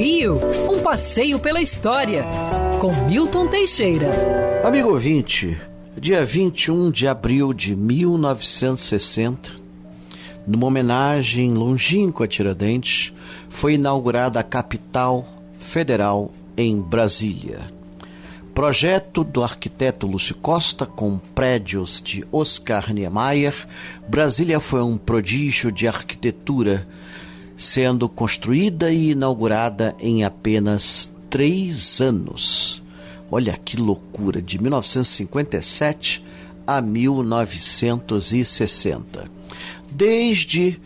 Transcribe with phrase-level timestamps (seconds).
[0.00, 2.24] Rio, um passeio pela história,
[2.80, 4.08] com Milton Teixeira.
[4.64, 5.60] Amigo ouvinte,
[5.94, 9.52] dia 21 de abril de 1960,
[10.46, 13.12] numa homenagem longínqua a Tiradentes,
[13.50, 15.28] foi inaugurada a capital
[15.58, 17.58] federal em Brasília.
[18.54, 23.68] Projeto do arquiteto Lúcio Costa com prédios de Oscar Niemeyer,
[24.08, 26.88] Brasília foi um prodígio de arquitetura,
[27.60, 32.82] sendo construída e inaugurada em apenas três anos.
[33.30, 36.24] Olha que loucura, de 1957
[36.66, 39.30] a 1960.
[39.90, 40.80] Desde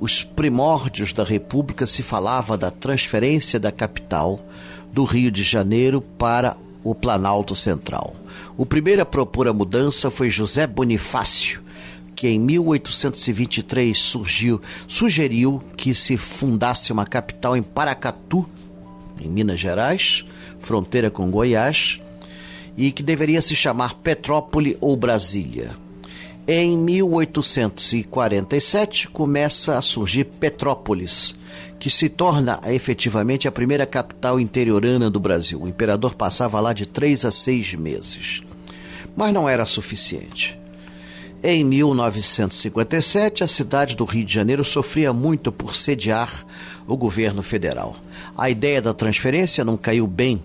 [0.00, 4.40] os primórdios da República se falava da transferência da capital
[4.90, 8.16] do Rio de Janeiro para o Planalto Central.
[8.56, 11.62] O primeiro a propor a mudança foi José Bonifácio,
[12.14, 18.48] que em 1823 surgiu, sugeriu que se fundasse uma capital em Paracatu,
[19.20, 20.24] em Minas Gerais,
[20.58, 22.00] fronteira com Goiás,
[22.76, 25.76] e que deveria se chamar Petrópole ou Brasília.
[26.46, 31.34] Em 1847 começa a surgir Petrópolis,
[31.78, 35.62] que se torna efetivamente a primeira capital interiorana do Brasil.
[35.62, 38.42] O imperador passava lá de três a seis meses.
[39.16, 40.60] Mas não era suficiente.
[41.46, 46.42] Em 1957, a cidade do Rio de Janeiro sofria muito por sediar
[46.86, 47.96] o governo federal.
[48.34, 50.42] A ideia da transferência não caiu bem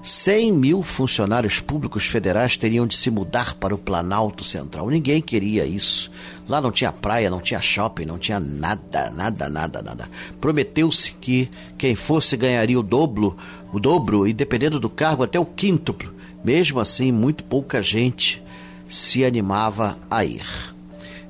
[0.00, 4.88] 100 mil funcionários públicos federais teriam de se mudar para o Planalto Central.
[4.88, 6.08] Ninguém queria isso.
[6.48, 10.08] Lá não tinha praia, não tinha shopping, não tinha nada, nada, nada, nada.
[10.40, 13.36] Prometeu-se que quem fosse ganharia o dobro,
[13.72, 16.14] o dobro e dependendo do cargo até o quíntuplo.
[16.44, 18.40] Mesmo assim, muito pouca gente
[18.88, 20.46] se animava a ir.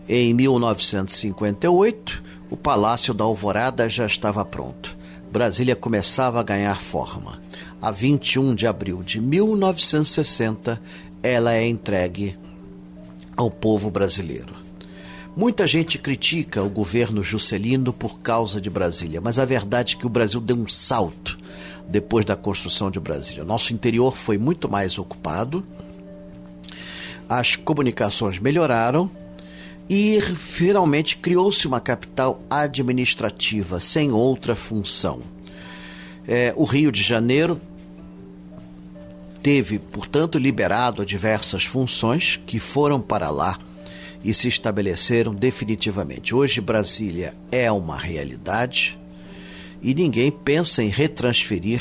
[0.09, 4.97] Em 1958, o Palácio da Alvorada já estava pronto.
[5.31, 7.39] Brasília começava a ganhar forma
[7.81, 10.81] a 21 de abril de 1960,
[11.23, 12.36] ela é entregue
[13.36, 14.52] ao povo brasileiro.
[15.36, 20.07] Muita gente critica o governo Juscelino por causa de Brasília, mas a verdade é que
[20.07, 21.39] o Brasil deu um salto
[21.89, 23.45] depois da construção de Brasília.
[23.45, 25.64] Nosso interior foi muito mais ocupado,
[27.28, 29.11] as comunicações melhoraram
[29.89, 35.22] e finalmente criou-se uma capital administrativa sem outra função.
[36.27, 37.61] É, o Rio de Janeiro
[39.42, 43.58] teve, portanto, liberado diversas funções que foram para lá
[44.22, 46.34] e se estabeleceram definitivamente.
[46.34, 48.98] Hoje, Brasília é uma realidade
[49.80, 51.80] e ninguém pensa em retransferir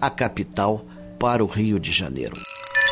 [0.00, 0.84] a capital
[1.18, 2.40] para o Rio de Janeiro.